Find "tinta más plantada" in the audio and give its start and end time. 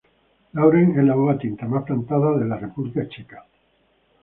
1.43-2.33